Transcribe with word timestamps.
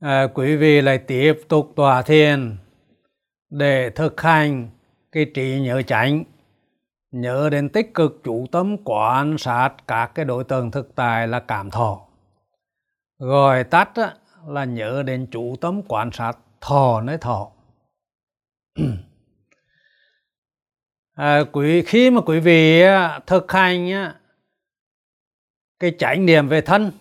à, 0.00 0.26
quý 0.34 0.56
vị 0.56 0.80
lại 0.80 0.98
tiếp 0.98 1.40
tục 1.48 1.72
tòa 1.76 2.02
thiền 2.02 2.56
để 3.50 3.90
thực 3.90 4.20
hành 4.20 4.68
cái 5.12 5.26
trí 5.34 5.60
nhớ 5.60 5.82
chánh 5.82 6.24
nhớ 7.10 7.48
đến 7.50 7.68
tích 7.68 7.94
cực 7.94 8.20
chủ 8.24 8.46
tâm 8.52 8.76
quan 8.84 9.38
sát 9.38 9.70
các 9.86 10.10
cái 10.14 10.24
đối 10.24 10.44
tượng 10.44 10.70
thực 10.70 10.94
tại 10.94 11.28
là 11.28 11.40
cảm 11.40 11.70
thọ. 11.70 12.00
Gọi 13.18 13.64
tắt 13.64 13.90
là 14.46 14.64
nhớ 14.64 15.02
đến 15.06 15.26
chủ 15.30 15.56
tâm 15.60 15.82
quan 15.88 16.10
sát 16.12 16.38
thọ 16.60 17.00
nơi 17.00 17.18
thọ. 17.18 17.50
À, 21.18 21.40
quý 21.52 21.82
khi 21.82 22.10
mà 22.10 22.20
quý 22.20 22.40
vị 22.40 22.82
thực 23.26 23.52
hành 23.52 23.90
cái 25.78 25.92
chánh 25.98 26.26
niệm 26.26 26.48
về 26.48 26.60
thân 26.60 26.92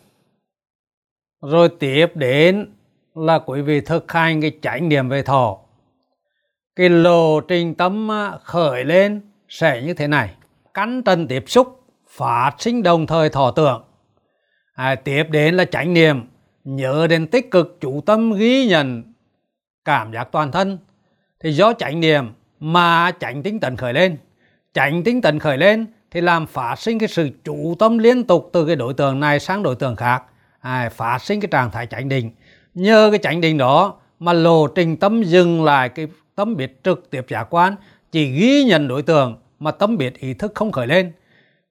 rồi 1.42 1.70
tiếp 1.80 2.08
đến 2.16 2.77
là 3.18 3.40
quý 3.40 3.62
vị 3.62 3.82
thực 3.82 4.12
hành 4.12 4.42
cái 4.42 4.52
chánh 4.62 4.90
niệm 4.90 5.10
về 5.10 5.24
thọ. 5.24 5.58
Cái 6.76 6.90
lộ 6.90 7.40
trình 7.40 7.76
tâm 7.76 8.12
à, 8.12 8.32
khởi 8.44 8.86
lên 8.86 9.22
sẽ 9.50 9.82
như 9.82 9.94
thế 9.94 10.08
này. 10.08 10.30
Cắn 10.74 11.04
trần 11.04 11.28
tiếp 11.28 11.44
xúc 11.48 11.84
phát 12.10 12.52
sinh 12.60 12.84
đồng 12.84 13.08
thời 13.08 13.30
thọ 13.30 13.52
tưởng. 13.52 13.84
À, 14.74 14.96
tiếp 14.96 15.24
đến 15.30 15.56
là 15.56 15.66
chánh 15.66 15.94
niệm 15.94 16.22
nhớ 16.64 17.08
đến 17.10 17.28
tích 17.28 17.52
cực 17.52 17.78
chủ 17.82 18.02
tâm 18.06 18.34
ghi 18.34 18.68
nhận 18.68 19.14
cảm 19.86 20.14
giác 20.14 20.28
toàn 20.32 20.52
thân. 20.52 20.78
Thì 21.40 21.52
do 21.52 21.74
chánh 21.74 22.00
niệm 22.00 22.34
mà 22.60 23.12
chánh 23.20 23.44
tinh 23.44 23.60
tấn 23.60 23.76
khởi 23.76 23.94
lên. 23.94 24.18
Chánh 24.74 25.04
tinh 25.04 25.22
tấn 25.22 25.40
khởi 25.40 25.58
lên 25.58 25.86
thì 26.12 26.22
làm 26.22 26.48
phát 26.48 26.80
sinh 26.80 27.00
cái 27.00 27.10
sự 27.10 27.30
chủ 27.44 27.76
tâm 27.80 27.98
liên 27.98 28.24
tục 28.24 28.50
từ 28.54 28.66
cái 28.66 28.76
đối 28.76 28.94
tượng 28.94 29.20
này 29.20 29.40
sang 29.40 29.64
đối 29.64 29.76
tượng 29.76 29.96
khác. 29.96 30.24
À, 30.60 30.90
phát 30.90 31.22
sinh 31.22 31.42
cái 31.42 31.50
trạng 31.52 31.72
thái 31.72 31.88
chánh 31.88 32.10
định 32.10 32.32
nhờ 32.78 33.10
cái 33.12 33.20
chánh 33.24 33.42
định 33.42 33.58
đó 33.58 33.94
mà 34.20 34.34
lộ 34.34 34.68
trình 34.68 34.98
tâm 34.98 35.24
dừng 35.24 35.64
lại 35.64 35.90
cái 35.90 36.08
tâm 36.36 36.56
biết 36.56 36.84
trực 36.84 37.10
tiếp 37.10 37.26
giả 37.30 37.44
quan 37.44 37.76
chỉ 38.12 38.32
ghi 38.32 38.64
nhận 38.64 38.88
đối 38.88 39.02
tượng 39.02 39.38
mà 39.60 39.72
tâm 39.72 39.98
biết 39.98 40.20
ý 40.20 40.34
thức 40.34 40.52
không 40.56 40.72
khởi 40.72 40.88
lên. 40.88 41.12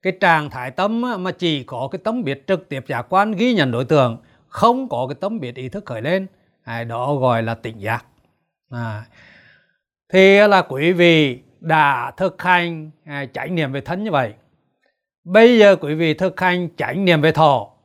Cái 0.03 0.13
trạng 0.21 0.51
thái 0.51 0.71
tâm 0.71 1.03
mà 1.19 1.31
chỉ 1.31 1.65
có 1.65 1.89
cái 1.93 1.99
tâm 2.05 2.25
biết 2.25 2.47
trực 2.47 2.69
tiếp 2.69 2.85
giả 2.89 3.03
quan 3.03 3.33
ghi 3.33 3.55
nhận 3.55 3.71
đối 3.71 3.85
tượng 3.85 4.17
không 4.49 4.89
có 4.89 5.07
cái 5.09 5.17
tâm 5.21 5.41
biết 5.41 5.55
ý 5.55 5.69
thức 5.69 5.87
khởi 5.87 6.03
lên. 6.03 6.27
À, 6.65 6.85
đó 6.85 7.15
gọi 7.15 7.43
là 7.43 7.55
tỉnh 7.55 7.81
giác. 7.81 8.05
À, 8.71 9.05
thì 10.13 10.39
là 10.49 10.63
quý 10.63 10.93
vị 10.93 11.39
đã 11.61 12.13
thực 12.17 12.43
hành 12.43 12.91
à, 13.05 13.27
chánh 13.35 13.55
niệm 13.55 13.73
về 13.73 13.81
thân 13.81 14.05
như 14.05 14.11
vậy. 14.11 14.33
Bây 15.25 15.59
giờ 15.59 15.77
quý 15.77 15.95
vị 15.95 16.15
thực 16.15 16.41
hành 16.41 16.69
chánh 16.77 17.05
niệm 17.05 17.21
về 17.21 17.33
thọ 17.33 17.76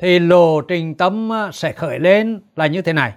thì 0.00 0.18
lộ 0.18 0.60
trình 0.60 0.94
tâm 0.94 1.32
à, 1.32 1.50
sẽ 1.52 1.72
khởi 1.72 1.98
lên 1.98 2.40
là 2.56 2.66
như 2.66 2.82
thế 2.82 2.92
này. 2.92 3.12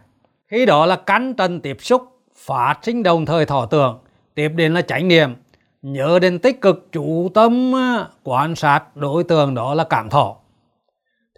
Khi 0.48 0.66
đó 0.66 0.86
là 0.86 0.95
cắn 0.95 1.34
trần 1.34 1.62
tiếp 1.62 1.78
xúc, 1.80 2.03
phát 2.36 2.80
sinh 2.81 3.03
đồng 3.03 3.26
thời 3.26 3.45
thọ 3.45 3.66
tưởng, 3.66 4.00
tiếp 4.36 4.50
đến 4.50 4.73
là 4.73 4.81
chánh 4.81 5.08
niệm. 5.08 5.36
Nhớ 5.81 6.20
đến 6.20 6.39
tích 6.39 6.61
cực 6.61 6.88
chủ 6.92 7.30
tâm 7.34 7.76
à, 7.76 8.08
quan 8.23 8.56
sát 8.56 8.95
đối 8.95 9.23
tượng 9.23 9.56
đó 9.56 9.73
là 9.73 9.84
cảm 9.84 10.09
thọ. 10.09 10.36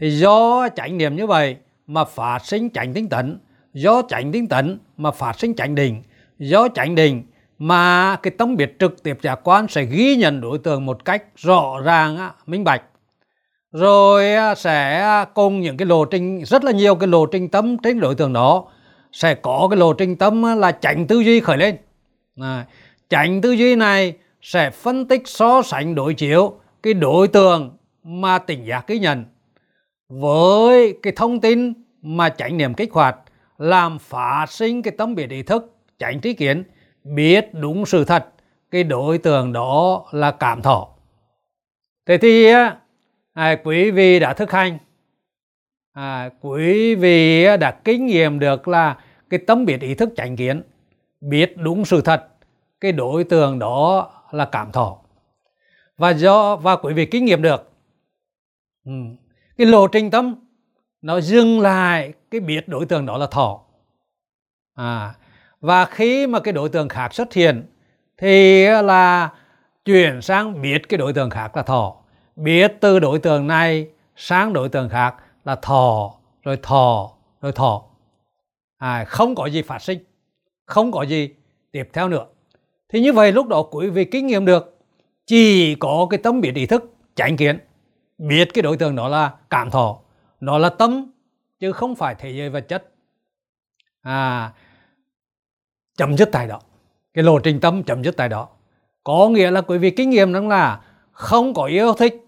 Thì 0.02 0.12
do 0.12 0.68
chánh 0.76 0.98
niệm 0.98 1.16
như 1.16 1.28
vậy 1.28 1.58
mà 1.88 2.04
phát 2.04 2.46
sinh 2.46 2.70
chánh 2.70 2.94
tinh 2.94 3.10
tấn, 3.10 3.40
do 3.74 4.02
chánh 4.10 4.32
tinh 4.32 4.48
tấn 4.48 4.80
mà 4.98 5.12
phát 5.12 5.40
sinh 5.40 5.56
chánh 5.56 5.76
định, 5.76 6.04
do 6.40 6.68
chánh 6.68 6.96
định 6.96 7.24
mà 7.60 8.16
cái 8.24 8.34
tâm 8.38 8.56
biệt 8.56 8.76
trực 8.80 9.04
tiếp 9.04 9.18
giác 9.22 9.40
quan 9.44 9.68
sẽ 9.68 9.84
ghi 9.86 10.16
nhận 10.16 10.42
đối 10.42 10.58
tượng 10.58 10.86
một 10.86 11.06
cách 11.06 11.24
rõ 11.36 11.80
ràng 11.84 12.18
à, 12.18 12.32
minh 12.46 12.64
bạch 12.64 12.84
rồi 13.80 14.34
à, 14.34 14.56
sẽ 14.56 15.00
à, 15.02 15.26
cùng 15.26 15.62
những 15.62 15.78
cái 15.78 15.86
lộ 15.86 16.06
trình 16.06 16.46
rất 16.46 16.64
là 16.64 16.72
nhiều 16.72 16.96
cái 16.96 17.08
lộ 17.08 17.26
trình 17.26 17.50
tâm 17.50 17.78
trên 17.78 18.00
đối 18.00 18.16
tượng 18.16 18.34
đó. 18.34 18.66
Sẽ 19.12 19.36
có 19.36 19.68
cái 19.70 19.78
lộ 19.78 19.94
trình 19.94 20.16
tâm 20.16 20.46
à, 20.46 20.56
là 20.56 20.72
tránh 20.72 21.08
tư 21.08 21.20
duy 21.20 21.40
khởi 21.40 21.58
lên. 21.58 21.78
À, 22.42 22.66
tư 23.42 23.52
duy 23.52 23.76
này 23.76 24.14
sẽ 24.42 24.70
phân 24.70 25.06
tích 25.06 25.22
so 25.26 25.62
sánh 25.62 25.96
đối 25.96 26.14
chiếu 26.14 26.54
cái 26.84 26.94
đối 26.94 27.28
tượng 27.28 27.78
mà 28.04 28.40
tỉnh 28.40 28.66
giác 28.66 28.88
ghi 28.88 29.00
nhận 29.00 29.26
với 30.10 30.98
cái 31.04 31.14
thông 31.16 31.40
tin 31.40 31.74
mà 32.02 32.30
chánh 32.30 32.58
niệm 32.58 32.74
kích 32.74 32.94
hoạt 32.94 33.18
làm 33.58 34.00
phá 34.00 34.46
sinh 34.50 34.82
cái 34.82 34.94
tâm 34.98 35.16
biệt 35.16 35.30
ý 35.30 35.44
thức 35.44 35.76
chánh 36.00 36.20
trí 36.20 36.34
kiến 36.34 36.64
biết 37.04 37.54
đúng 37.54 37.86
sự 37.86 38.06
thật 38.06 38.26
cái 38.72 38.84
đối 38.84 39.18
tượng 39.18 39.54
đó 39.54 40.06
là 40.12 40.32
cảm 40.32 40.62
thọ. 40.62 40.88
Thế 42.06 42.18
thì 42.18 42.54
à, 43.36 43.56
quý 43.64 43.92
vị 43.92 44.20
đã 44.20 44.34
thực 44.34 44.52
hành. 44.52 44.78
À, 45.92 46.30
quý 46.42 46.96
vị 46.96 47.46
đã 47.60 47.72
kinh 47.72 48.06
nghiệm 48.06 48.40
được 48.40 48.68
là 48.68 48.98
cái 49.30 49.40
tâm 49.48 49.66
biết 49.66 49.82
ý 49.82 49.96
thức 49.96 50.10
chánh 50.16 50.36
kiến 50.36 50.62
biết 51.22 51.54
đúng 51.58 51.86
sự 51.86 52.02
thật 52.02 52.28
cái 52.82 52.92
đối 52.92 53.24
tượng 53.24 53.60
đó 53.60 54.12
là 54.32 54.46
cảm 54.46 54.72
thọ. 54.72 54.98
Và 55.98 56.10
do 56.10 56.56
và 56.56 56.76
quý 56.76 56.94
vị 56.94 57.06
kinh 57.06 57.26
nghiệm 57.26 57.42
được. 57.42 57.72
Ừ, 58.86 58.92
cái 59.58 59.68
lộ 59.68 59.88
trình 59.88 60.12
tâm 60.12 60.36
nó 61.02 61.22
dừng 61.22 61.60
lại 61.60 62.14
cái 62.32 62.42
biết 62.42 62.68
đối 62.68 62.86
tượng 62.86 63.06
đó 63.06 63.18
là 63.18 63.28
thọ. 63.28 63.62
À, 64.76 65.14
và 65.60 65.86
khi 65.86 66.28
mà 66.28 66.40
cái 66.40 66.54
đối 66.54 66.70
tượng 66.70 66.90
khác 66.90 67.14
xuất 67.14 67.34
hiện 67.34 67.66
thì 68.18 68.66
là 68.68 69.30
chuyển 69.86 70.22
sang 70.22 70.62
biết 70.62 70.90
cái 70.90 70.98
đối 70.98 71.14
tượng 71.14 71.30
khác 71.30 71.58
là 71.58 71.64
thọ 71.64 72.05
biết 72.36 72.74
từ 72.82 73.00
đối 73.00 73.20
tượng 73.20 73.48
này 73.48 73.88
sang 74.16 74.54
đối 74.54 74.70
tượng 74.70 74.90
khác 74.90 75.16
là 75.46 75.56
thọ 75.56 76.16
rồi 76.44 76.58
thọ 76.64 77.12
rồi 77.42 77.52
thọ. 77.52 77.84
À, 78.78 79.06
không 79.06 79.36
có 79.36 79.46
gì 79.46 79.62
phát 79.62 79.82
sinh 79.82 80.00
không 80.66 80.92
có 80.92 81.02
gì 81.04 81.30
tiếp 81.72 81.90
theo 81.94 82.10
nữa. 82.10 82.26
Thì 82.90 83.02
như 83.02 83.14
vậy 83.14 83.32
lúc 83.32 83.48
đó 83.48 83.64
quý 83.72 83.90
vị 83.90 84.06
kinh 84.06 84.28
nghiệm 84.28 84.46
được 84.46 84.78
chỉ 85.26 85.76
có 85.76 86.08
cái 86.10 86.18
tâm 86.24 86.42
biết 86.42 86.56
ý 86.56 86.66
thức 86.66 86.94
chánh 87.16 87.38
kiến 87.38 87.60
biết 88.18 88.54
cái 88.54 88.62
đối 88.62 88.78
tượng 88.78 88.96
đó 88.96 89.08
là 89.08 89.34
cảm 89.50 89.72
thọ 89.72 90.00
nó 90.40 90.58
là 90.58 90.70
tâm 90.70 91.12
chứ 91.60 91.72
không 91.72 91.96
phải 91.96 92.16
thế 92.16 92.32
giới 92.32 92.50
vật 92.50 92.68
chất. 92.68 92.92
À 94.02 94.54
chấm 95.98 96.18
dứt 96.18 96.30
tại 96.32 96.48
đó 96.48 96.60
cái 97.14 97.24
lộ 97.24 97.40
trình 97.40 97.60
tâm 97.60 97.84
chấm 97.84 98.04
dứt 98.04 98.18
tại 98.18 98.30
đó. 98.30 98.48
Có 99.04 99.30
nghĩa 99.30 99.52
là 99.52 99.62
quý 99.62 99.78
vị 99.78 99.92
kinh 99.92 100.10
nghiệm 100.10 100.34
rằng 100.34 100.48
là 100.48 100.82
không 101.12 101.54
có 101.54 101.64
yêu 101.64 101.94
thích 101.94 102.25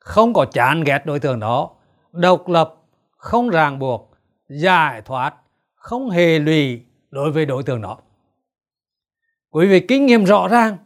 không 0.00 0.32
có 0.32 0.44
chán 0.44 0.84
ghét 0.84 1.06
đối 1.06 1.20
tượng 1.20 1.40
đó. 1.40 1.70
Độc 2.12 2.48
lập, 2.48 2.74
không 3.16 3.48
ràng 3.48 3.78
buộc, 3.78 4.10
giải 4.48 5.02
thoát, 5.02 5.34
không 5.74 6.10
hề 6.10 6.38
lụy 6.38 6.82
đối 7.10 7.32
với 7.32 7.46
đối 7.46 7.62
tượng 7.62 7.80
đó. 7.80 7.98
Quý 9.50 9.66
vị 9.66 9.80
kinh 9.80 10.06
nghiệm 10.06 10.24
rõ 10.24 10.48
ràng 10.48 10.76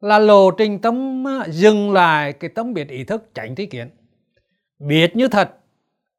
là 0.00 0.18
lộ 0.18 0.50
trình 0.50 0.78
tâm, 0.78 1.24
dừng 1.48 1.92
lại 1.92 2.32
cái 2.32 2.50
tâm 2.54 2.74
biệt 2.74 2.88
ý 2.88 3.04
thức 3.04 3.30
tránh 3.34 3.54
trí 3.54 3.66
kiến. 3.66 3.90
Biết 4.78 5.16
như 5.16 5.28
thật, 5.28 5.50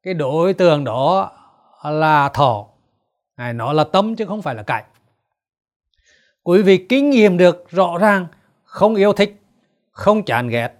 cái 0.02 0.14
đối 0.14 0.54
tượng 0.54 0.84
đó 0.84 1.32
là 1.84 2.28
thọ. 2.28 2.66
Này 3.36 3.52
nó 3.52 3.72
là 3.72 3.84
tâm 3.84 4.16
chứ 4.16 4.26
không 4.26 4.42
phải 4.42 4.54
là 4.54 4.62
cảnh 4.62 4.84
quý 6.44 6.62
vị 6.62 6.86
kinh 6.88 7.10
nghiệm 7.10 7.36
được 7.36 7.70
rõ 7.70 7.98
ràng, 7.98 8.26
không 8.64 8.94
yêu 8.94 9.12
thích, 9.12 9.40
không 9.90 10.22
chán 10.22 10.48
ghét, 10.48 10.72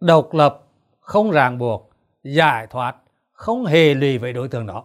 độc 0.00 0.34
lập 0.34 0.64
không 1.08 1.30
ràng 1.30 1.58
buộc 1.58 1.90
giải 2.22 2.66
thoát 2.66 2.96
không 3.32 3.64
hề 3.64 3.94
lì 3.94 4.18
với 4.18 4.32
đối 4.32 4.48
tượng 4.48 4.66
đó. 4.66 4.84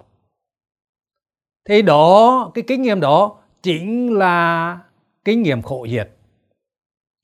Thì 1.65 1.81
đó 1.81 2.51
cái 2.53 2.63
kinh 2.67 2.81
nghiệm 2.81 2.99
đó 2.99 3.35
chính 3.63 4.13
là 4.13 4.79
kinh 5.25 5.41
nghiệm 5.41 5.61
khổ 5.61 5.87
diệt 5.89 6.09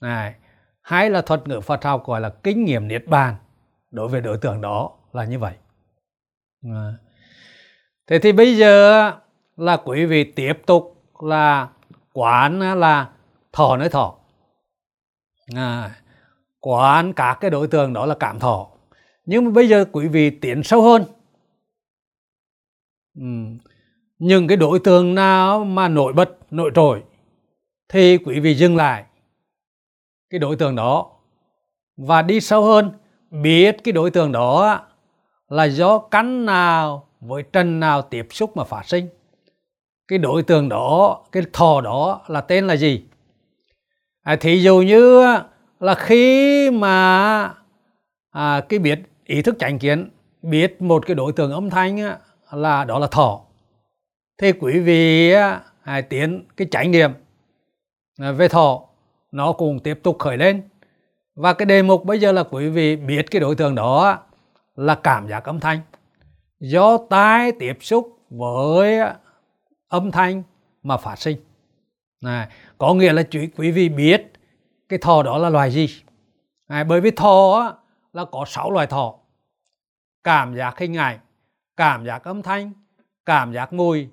này 0.01 0.35
hay 0.81 1.09
là 1.09 1.21
thuật 1.21 1.47
ngữ 1.47 1.61
Phật 1.61 1.83
học 1.83 2.05
gọi 2.05 2.21
là 2.21 2.29
kinh 2.29 2.65
nghiệm 2.65 2.87
niết 2.87 3.07
bàn 3.07 3.35
đối 3.91 4.07
với 4.07 4.21
đối 4.21 4.37
tượng 4.37 4.61
đó 4.61 4.91
là 5.13 5.25
như 5.25 5.39
vậy. 5.39 5.53
À. 6.63 6.93
thế 8.07 8.19
thì 8.19 8.31
bây 8.31 8.57
giờ 8.57 9.11
là 9.57 9.77
quý 9.77 10.05
vị 10.05 10.23
tiếp 10.23 10.53
tục 10.65 11.03
là 11.19 11.69
quán 12.13 12.79
là 12.79 13.09
thọ 13.53 13.77
nơi 13.77 13.89
thọ. 13.89 14.15
À, 15.55 15.91
quán 16.59 17.13
các 17.13 17.37
cái 17.41 17.51
đối 17.51 17.67
tượng 17.67 17.93
đó 17.93 18.05
là 18.05 18.15
cảm 18.19 18.39
thọ 18.39 18.67
nhưng 19.29 19.45
mà 19.45 19.51
bây 19.51 19.67
giờ 19.67 19.85
quý 19.91 20.07
vị 20.07 20.29
tiến 20.29 20.63
sâu 20.63 20.81
hơn. 20.81 21.03
Ừ. 23.15 23.25
Những 24.19 24.47
cái 24.47 24.57
đối 24.57 24.79
tượng 24.79 25.15
nào 25.15 25.65
mà 25.65 25.87
nổi 25.87 26.13
bật 26.13 26.29
nổi 26.51 26.71
trội 26.75 27.03
thì 27.89 28.17
quý 28.17 28.39
vị 28.39 28.53
dừng 28.53 28.75
lại 28.75 29.03
cái 30.29 30.39
đối 30.39 30.55
tượng 30.55 30.75
đó. 30.75 31.11
Và 31.97 32.21
đi 32.21 32.41
sâu 32.41 32.63
hơn 32.63 32.91
biết 33.31 33.77
cái 33.83 33.91
đối 33.91 34.11
tượng 34.11 34.31
đó 34.31 34.79
là 35.49 35.63
do 35.63 35.99
cắn 35.99 36.45
nào 36.45 37.07
với 37.19 37.43
trần 37.43 37.79
nào 37.79 38.01
tiếp 38.01 38.27
xúc 38.31 38.57
mà 38.57 38.63
phát 38.63 38.87
sinh. 38.87 39.07
Cái 40.07 40.19
đối 40.19 40.43
tượng 40.43 40.69
đó 40.69 41.23
cái 41.31 41.43
thò 41.53 41.81
đó 41.81 42.21
là 42.27 42.41
tên 42.41 42.67
là 42.67 42.75
gì? 42.75 43.03
À, 44.21 44.37
thì 44.41 44.61
dụ 44.61 44.81
như 44.81 45.25
là 45.79 45.95
khi 45.95 46.69
mà 46.71 47.53
à, 48.31 48.61
cái 48.69 48.79
biết 48.79 48.99
ý 49.29 49.41
thức 49.41 49.55
chánh 49.59 49.79
kiến 49.79 50.09
biết 50.41 50.81
một 50.81 51.05
cái 51.05 51.15
đối 51.15 51.33
tượng 51.33 51.51
âm 51.51 51.69
thanh 51.69 52.17
là 52.51 52.83
đó 52.83 52.99
là 52.99 53.07
thọ. 53.07 53.41
Thì 54.41 54.51
quý 54.51 54.79
vị 54.79 55.33
hãy 55.81 56.01
tiến 56.01 56.45
cái 56.57 56.67
trải 56.71 56.87
nghiệm 56.87 57.11
về 58.17 58.47
thọ 58.47 58.81
nó 59.31 59.51
cũng 59.51 59.79
tiếp 59.79 59.99
tục 60.03 60.19
khởi 60.19 60.37
lên. 60.37 60.61
Và 61.35 61.53
cái 61.53 61.65
đề 61.65 61.81
mục 61.81 62.05
bây 62.05 62.19
giờ 62.19 62.31
là 62.31 62.43
quý 62.43 62.69
vị 62.69 62.95
biết 62.95 63.31
cái 63.31 63.39
đối 63.39 63.55
tượng 63.55 63.75
đó 63.75 64.19
là 64.75 64.95
cảm 64.95 65.27
giác 65.27 65.43
âm 65.43 65.59
thanh. 65.59 65.79
Do 66.59 66.97
tai 67.09 67.51
tiếp 67.51 67.77
xúc 67.81 68.19
với 68.29 68.99
âm 69.87 70.11
thanh 70.11 70.43
mà 70.83 70.97
phát 70.97 71.19
sinh. 71.19 71.37
Này, 72.23 72.47
có 72.77 72.93
nghĩa 72.93 73.13
là 73.13 73.23
quý 73.57 73.71
vị 73.71 73.89
biết 73.89 74.33
cái 74.89 74.99
thọ 74.99 75.23
đó 75.23 75.37
là 75.37 75.49
loài 75.49 75.71
gì. 75.71 75.87
Này, 76.69 76.83
bởi 76.83 77.01
vì 77.01 77.11
thọ 77.11 77.73
là 78.13 78.25
có 78.25 78.45
6 78.47 78.71
loài 78.71 78.87
thọ 78.87 79.15
cảm 80.23 80.55
giác 80.55 80.77
hình 80.77 80.97
ảnh 80.97 81.19
cảm 81.77 82.05
giác 82.05 82.23
âm 82.23 82.41
thanh 82.41 82.71
cảm 83.25 83.53
giác 83.53 83.73
mùi 83.73 84.07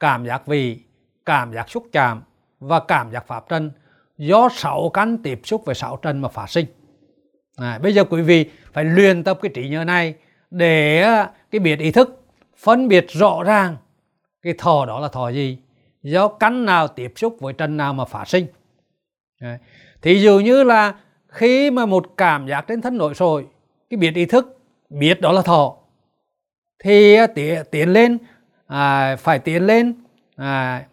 cảm 0.00 0.26
giác 0.26 0.46
vị 0.46 0.78
cảm 1.26 1.52
giác 1.54 1.70
xúc 1.70 1.86
chạm 1.92 2.22
và 2.60 2.80
cảm 2.80 3.10
giác 3.12 3.26
pháp 3.26 3.48
trần 3.48 3.70
do 4.18 4.48
sáu 4.52 4.90
căn 4.94 5.18
tiếp 5.22 5.40
xúc 5.44 5.62
với 5.64 5.74
sáu 5.74 5.96
trần 5.96 6.20
mà 6.20 6.28
phát 6.28 6.50
sinh. 6.50 6.66
À, 7.56 7.78
bây 7.78 7.94
giờ 7.94 8.04
quý 8.04 8.22
vị 8.22 8.50
phải 8.72 8.84
luyện 8.84 9.24
tập 9.24 9.38
cái 9.42 9.50
trí 9.54 9.68
nhớ 9.68 9.84
này 9.84 10.14
để 10.50 11.02
à, 11.02 11.30
cái 11.50 11.58
biệt 11.58 11.78
ý 11.78 11.90
thức 11.90 12.24
phân 12.56 12.88
biệt 12.88 13.06
rõ 13.08 13.42
ràng 13.42 13.76
cái 14.42 14.54
thọ 14.58 14.86
đó 14.86 15.00
là 15.00 15.08
thọ 15.08 15.28
gì 15.28 15.58
do 16.02 16.28
căn 16.28 16.64
nào 16.64 16.88
tiếp 16.88 17.12
xúc 17.16 17.36
với 17.40 17.52
trần 17.52 17.76
nào 17.76 17.94
mà 17.94 18.04
phát 18.04 18.28
sinh. 18.28 18.46
Thì 20.02 20.14
dù 20.14 20.38
dụ 20.38 20.40
như 20.40 20.64
là 20.64 20.94
khi 21.28 21.70
mà 21.70 21.86
một 21.86 22.06
cảm 22.16 22.48
giác 22.48 22.64
trên 22.68 22.80
thân 22.80 22.98
nổi 22.98 23.14
sôi 23.14 23.46
cái 23.90 23.98
biệt 23.98 24.14
ý 24.14 24.26
thức 24.26 24.58
biết 24.92 25.20
đó 25.20 25.32
là 25.32 25.42
thọ. 25.42 25.76
Thì 26.84 27.14
à, 27.14 27.26
tiến, 27.26 27.62
tiến 27.70 27.92
lên 27.92 28.18
à, 28.66 29.16
phải 29.16 29.38
tiến 29.38 29.66
lên 29.66 29.94
à, 30.36 30.84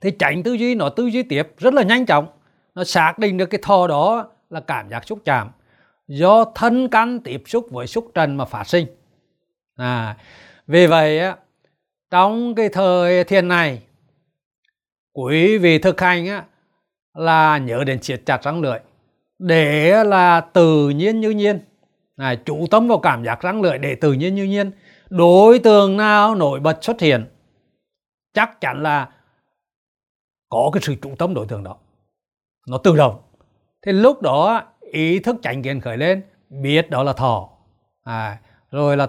thì 0.00 0.10
tránh 0.10 0.42
tư 0.42 0.52
duy 0.52 0.74
nó 0.74 0.88
tư 0.88 1.06
duy 1.06 1.22
tiếp 1.22 1.48
rất 1.58 1.74
là 1.74 1.82
nhanh 1.82 2.06
chóng. 2.06 2.26
Nó 2.74 2.84
xác 2.84 3.18
định 3.18 3.36
được 3.36 3.46
cái 3.46 3.60
thọ 3.62 3.86
đó 3.86 4.28
là 4.50 4.60
cảm 4.60 4.88
giác 4.88 5.06
xúc 5.06 5.18
chạm. 5.24 5.50
Do 6.08 6.44
thân 6.54 6.88
căn 6.88 7.20
tiếp 7.20 7.42
xúc 7.46 7.66
với 7.70 7.86
xúc 7.86 8.10
trần 8.14 8.36
mà 8.36 8.44
phát 8.44 8.68
sinh. 8.68 8.86
À 9.76 10.16
vì 10.66 10.86
vậy 10.86 11.18
á 11.18 11.36
trong 12.10 12.54
cái 12.54 12.68
thời 12.68 13.24
thiền 13.24 13.48
này 13.48 13.82
quý 15.12 15.58
vị 15.58 15.78
thực 15.78 16.00
hành 16.00 16.26
á 16.26 16.44
là 17.14 17.58
nhớ 17.58 17.84
đến 17.84 18.02
siết 18.02 18.22
chặt 18.26 18.42
răng 18.42 18.60
lưỡi. 18.60 18.78
Để 19.38 20.04
là 20.04 20.40
tự 20.40 20.88
nhiên 20.88 21.20
như 21.20 21.30
nhiên 21.30 21.60
à, 22.16 22.34
chủ 22.34 22.66
tâm 22.70 22.88
vào 22.88 22.98
cảm 22.98 23.24
giác 23.24 23.40
răng 23.40 23.62
lưỡi 23.62 23.78
để 23.78 23.94
tự 23.94 24.12
nhiên 24.12 24.34
như 24.34 24.44
nhiên. 24.44 24.70
Đối 25.10 25.58
tượng 25.58 25.96
nào 25.96 26.34
nổi 26.34 26.60
bật 26.60 26.84
xuất 26.84 27.00
hiện? 27.00 27.26
Chắc 28.34 28.60
chắn 28.60 28.82
là 28.82 29.08
có 30.48 30.70
cái 30.72 30.80
sự 30.82 30.94
chủ 31.02 31.14
tâm 31.18 31.34
đối 31.34 31.46
tượng 31.46 31.64
đó. 31.64 31.76
Nó 32.68 32.78
tự 32.78 32.96
động. 32.96 33.22
Thì 33.86 33.92
lúc 33.92 34.22
đó 34.22 34.62
ý 34.80 35.18
thức 35.18 35.36
chánh 35.42 35.62
kiến 35.62 35.80
khởi 35.80 35.96
lên 35.96 36.22
biết 36.48 36.90
đó 36.90 37.02
là 37.02 37.12
thọ. 37.12 37.48
À, 38.04 38.38
rồi 38.70 38.96
là 38.96 39.08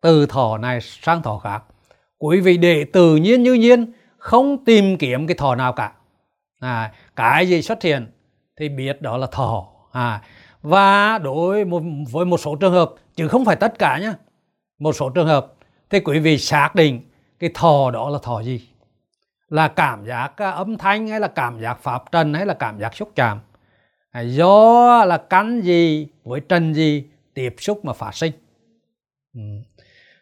từ 0.00 0.26
thọ 0.26 0.58
này 0.58 0.80
sang 0.80 1.22
thọ 1.22 1.38
khác. 1.38 1.62
Quý 2.18 2.40
vị 2.40 2.56
để 2.56 2.84
tự 2.84 3.16
nhiên 3.16 3.42
như 3.42 3.54
nhiên 3.54 3.92
không 4.18 4.64
tìm 4.64 4.98
kiếm 4.98 5.26
cái 5.26 5.34
thọ 5.34 5.54
nào 5.54 5.72
cả. 5.72 5.92
À, 6.60 6.92
cái 7.16 7.48
gì 7.48 7.62
xuất 7.62 7.82
hiện 7.82 8.06
thì 8.58 8.68
biết 8.68 9.02
đó 9.02 9.16
là 9.16 9.26
thọ. 9.26 9.66
À, 9.92 10.22
và 10.64 11.18
đối 11.18 11.64
một, 11.64 11.82
với 12.10 12.24
một 12.24 12.40
số 12.40 12.56
trường 12.56 12.72
hợp 12.72 12.90
chứ 13.16 13.28
không 13.28 13.44
phải 13.44 13.56
tất 13.56 13.78
cả 13.78 13.98
nhé 13.98 14.12
một 14.78 14.92
số 14.92 15.10
trường 15.10 15.26
hợp 15.26 15.52
thì 15.90 16.00
quý 16.00 16.18
vị 16.18 16.38
xác 16.38 16.74
định 16.74 17.00
cái 17.38 17.50
thọ 17.54 17.90
đó 17.90 18.10
là 18.10 18.18
thọ 18.22 18.40
gì? 18.40 18.68
Là 19.48 19.68
cảm 19.68 20.06
giác 20.06 20.36
à, 20.36 20.50
âm 20.50 20.78
thanh 20.78 21.08
hay 21.08 21.20
là 21.20 21.28
cảm 21.28 21.60
giác 21.60 21.78
pháp 21.82 22.12
trần 22.12 22.34
hay 22.34 22.46
là 22.46 22.54
cảm 22.54 22.78
giác 22.78 22.94
xúc 22.94 23.10
chạm? 23.14 23.40
À, 24.10 24.20
do 24.20 25.04
là 25.04 25.18
cắn 25.18 25.60
gì 25.60 26.08
với 26.24 26.40
trần 26.40 26.74
gì 26.74 27.04
tiếp 27.34 27.54
xúc 27.58 27.84
mà 27.84 27.92
phát 27.92 28.14
sinh? 28.14 28.32
Ừ. 29.34 29.40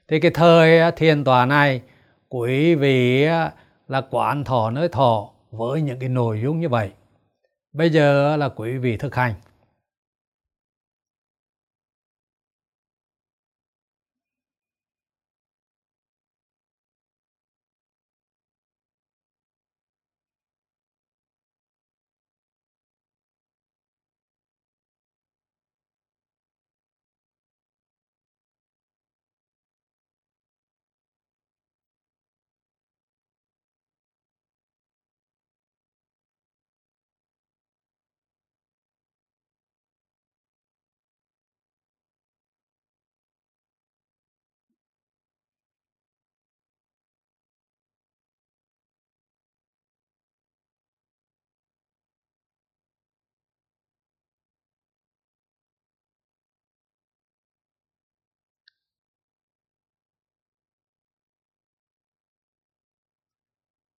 thì 0.08 0.20
cái 0.20 0.30
thời 0.30 0.92
thiền 0.92 1.24
tòa 1.24 1.46
này 1.46 1.82
quý 2.28 2.74
vị 2.74 3.24
à, 3.24 3.52
là 3.88 4.02
quán 4.10 4.44
thọ 4.44 4.70
nơi 4.70 4.88
thọ 4.88 5.30
với 5.50 5.82
những 5.82 5.98
cái 5.98 6.08
nội 6.08 6.40
dung 6.42 6.60
như 6.60 6.68
vậy. 6.68 6.90
Bây 7.72 7.90
giờ 7.90 8.36
là 8.36 8.48
quý 8.48 8.78
vị 8.78 8.96
thực 8.96 9.14
hành. 9.14 9.34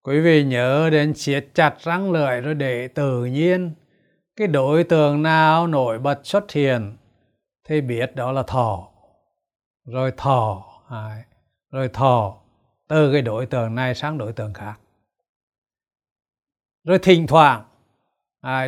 Quý 0.02 0.20
vị 0.20 0.44
nhớ 0.44 0.88
đến 0.93 1.14
siết 1.14 1.49
chặt 1.54 1.75
răng 1.81 2.12
lưỡi 2.12 2.40
rồi 2.40 2.54
để 2.54 2.88
tự 2.88 3.25
nhiên. 3.25 3.75
Cái 4.37 4.49
đối 4.49 4.84
tượng 4.84 5.22
nào 5.22 5.66
nổi 5.66 5.99
bật 5.99 6.20
xuất 6.25 6.52
hiện, 6.52 6.96
thì 7.64 7.81
biết 7.81 8.16
đó 8.16 8.32
là 8.32 8.43
thọ. 8.43 8.88
Rồi 9.84 10.12
thọ 10.16 10.64
rồi 11.70 11.88
thọ, 11.88 12.37
từ 12.88 13.12
cái 13.12 13.22
đối 13.22 13.46
tượng 13.46 13.75
này 13.75 13.94
sang 13.94 14.19
đối 14.19 14.32
tượng 14.32 14.54
khác. 14.54 14.74
Rồi 16.84 16.98
thỉnh 16.98 17.26
thoảng 17.26 17.65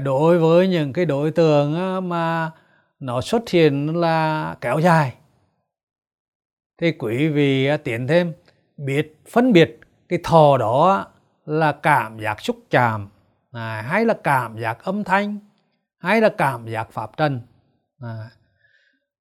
đối 0.05 0.39
với 0.39 0.69
những 0.69 0.93
cái 0.93 1.05
đối 1.05 1.31
tượng 1.31 1.75
mà 2.09 2.51
nó 2.99 3.21
xuất 3.21 3.49
hiện 3.51 3.97
là 3.97 4.57
kéo 4.61 4.79
dài, 4.79 5.15
thì 6.81 6.93
quý 6.93 7.29
vị 7.29 7.69
tiến 7.85 8.07
thêm, 8.07 8.33
biết, 8.77 9.21
phân 9.29 9.53
biệt 9.53 9.81
cái 10.09 10.19
thò 10.25 10.57
đó 10.59 11.07
là 11.47 11.73
cảm 11.73 12.19
giác 12.19 12.41
xúc 12.41 12.57
chạm 12.71 13.09
à, 13.53 13.83
hay 13.83 14.05
là 14.05 14.15
cảm 14.25 14.59
giác 14.59 14.85
âm 14.85 15.05
thanh 15.05 15.39
hay 15.99 16.21
là 16.21 16.29
cảm 16.29 16.69
giác 16.69 16.93
pháp 16.93 17.17
trần 17.17 17.41
à. 18.01 18.31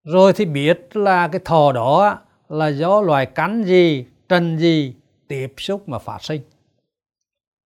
rồi 0.03 0.33
thì 0.33 0.45
biết 0.45 0.95
là 0.95 1.27
cái 1.27 1.41
thọ 1.45 1.71
đó 1.71 2.19
là 2.49 2.67
do 2.67 3.01
loài 3.01 3.25
cắn 3.25 3.63
gì 3.63 4.05
trần 4.29 4.57
gì 4.57 4.95
tiếp 5.27 5.53
xúc 5.57 5.89
mà 5.89 5.99
phát 5.99 6.23
sinh 6.23 6.41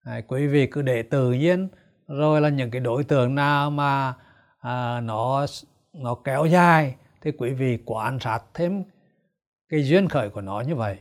à, 0.03 0.21
quý 0.27 0.47
vị 0.47 0.67
cứ 0.67 0.81
để 0.81 1.03
tự 1.03 1.31
nhiên 1.31 1.67
rồi 2.07 2.41
là 2.41 2.50
những 2.50 2.71
cái 2.71 2.81
đối 2.81 3.03
tượng 3.03 3.35
nào 3.35 3.71
mà 3.71 4.13
à, 4.59 5.01
nó 5.01 5.45
nó 5.93 6.15
kéo 6.15 6.45
dài 6.45 6.95
thì 7.21 7.31
quý 7.31 7.53
vị 7.53 7.77
quan 7.85 8.19
sát 8.19 8.39
thêm 8.53 8.83
cái 9.69 9.83
duyên 9.83 10.09
khởi 10.09 10.29
của 10.29 10.41
nó 10.41 10.62
như 10.62 10.75
vậy 10.75 10.97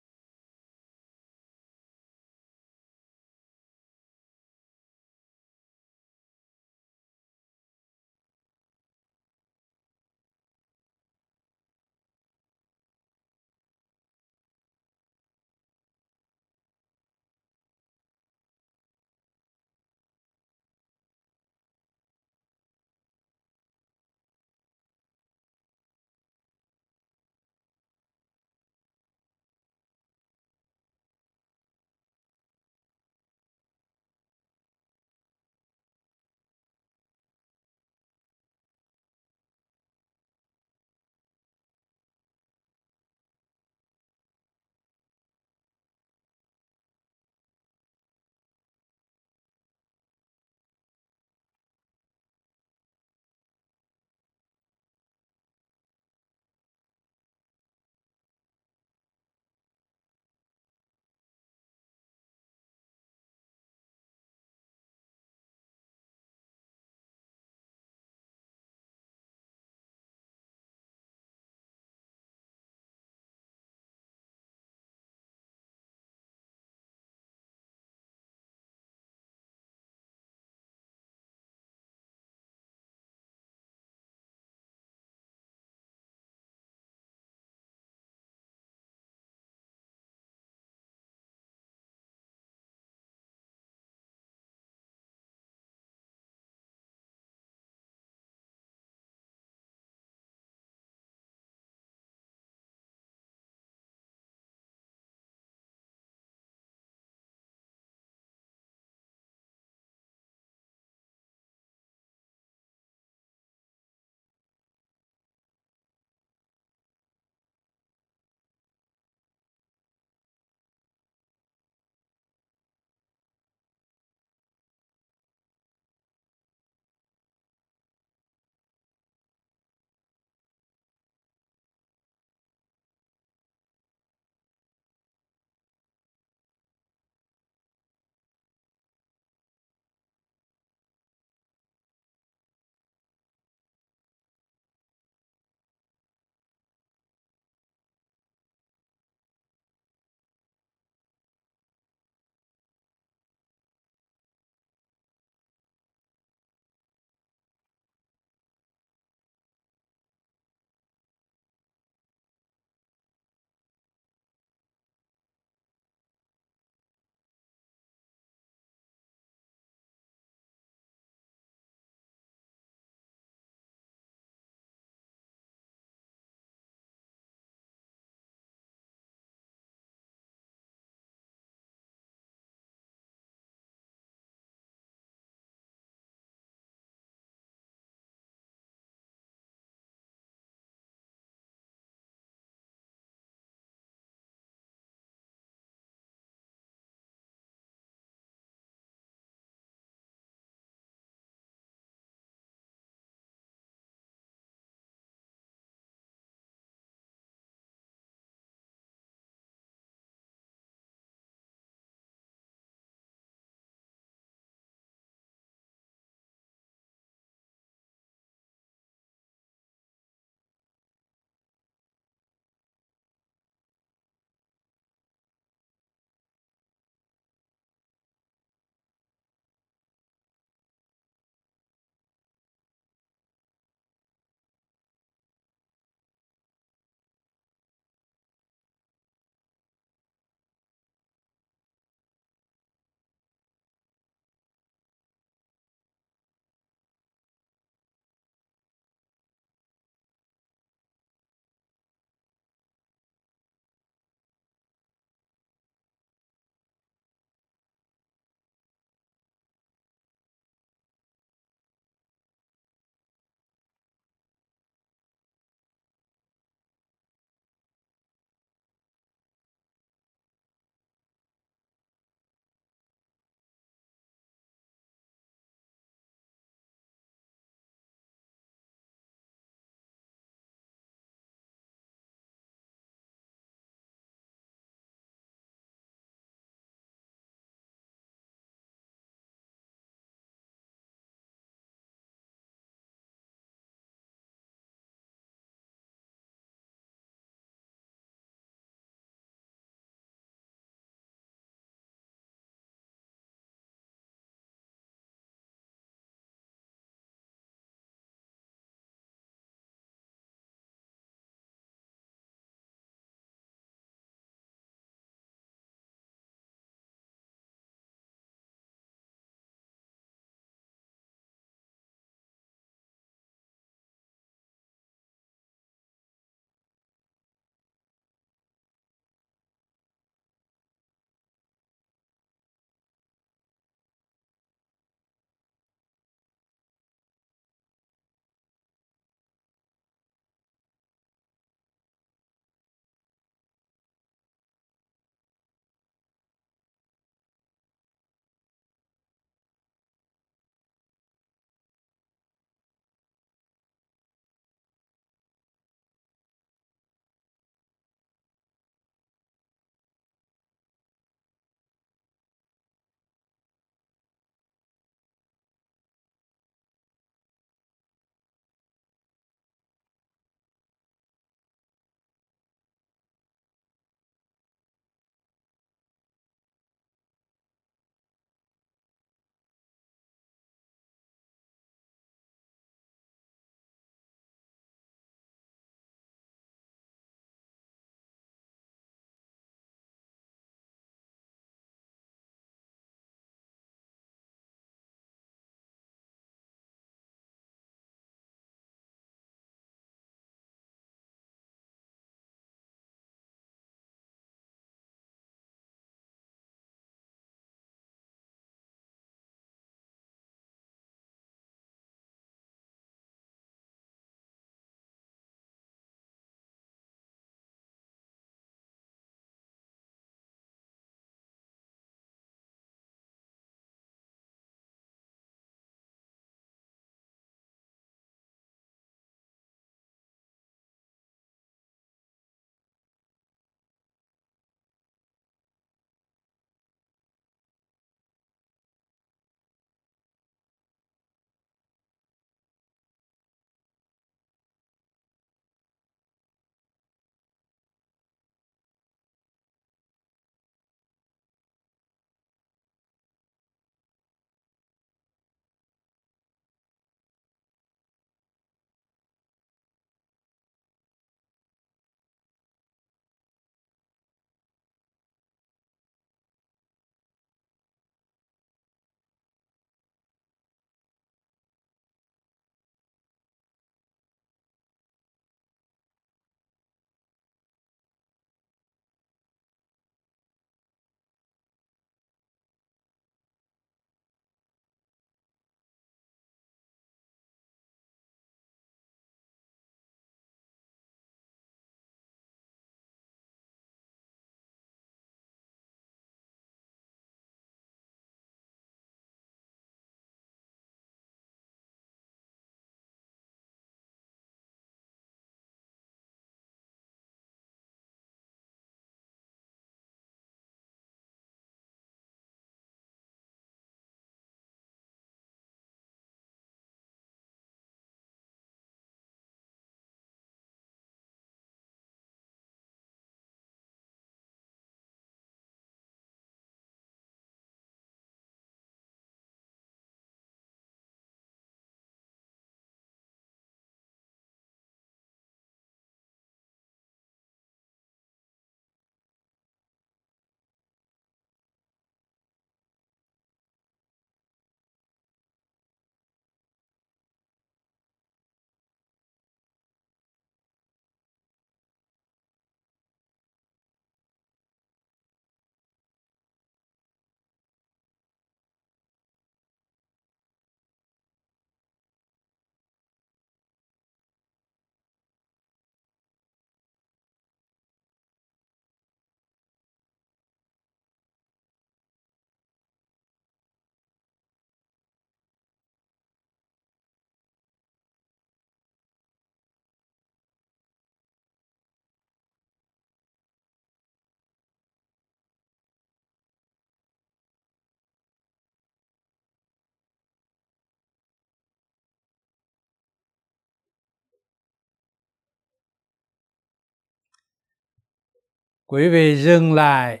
quý 598.70 598.88
vị 598.88 599.16
dừng 599.16 599.52
lại. 599.54 600.00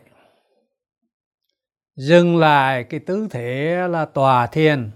Dừng 1.96 2.36
lại 2.36 2.84
cái 2.84 3.00
tư 3.00 3.28
thế 3.30 3.76
là 3.88 4.04
tòa 4.04 4.46
thiền. 4.46 4.90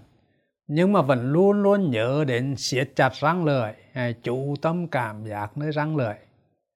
Nhưng 0.67 0.93
mà 0.93 1.03
vẫn 1.03 1.33
luôn 1.33 1.63
luôn 1.63 1.91
nhớ 1.91 2.25
đến 2.27 2.55
siết 2.57 2.91
chặt 2.97 3.13
răng 3.13 3.45
lợi 3.45 3.75
chú 4.23 4.55
tâm 4.63 4.89
cảm 4.89 5.25
giác 5.27 5.57
nơi 5.57 5.73
răng 5.73 5.97
lợi 5.97 6.17